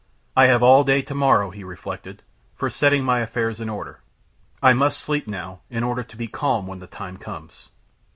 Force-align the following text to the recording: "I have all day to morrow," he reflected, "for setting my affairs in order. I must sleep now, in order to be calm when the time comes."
"I 0.35 0.47
have 0.47 0.63
all 0.63 0.83
day 0.83 1.03
to 1.03 1.13
morrow," 1.13 1.51
he 1.51 1.63
reflected, 1.63 2.23
"for 2.55 2.71
setting 2.71 3.03
my 3.03 3.19
affairs 3.19 3.61
in 3.61 3.69
order. 3.69 3.99
I 4.59 4.73
must 4.73 4.99
sleep 4.99 5.27
now, 5.27 5.59
in 5.69 5.83
order 5.83 6.01
to 6.01 6.17
be 6.17 6.27
calm 6.27 6.65
when 6.65 6.79
the 6.79 6.87
time 6.87 7.17
comes." 7.17 7.69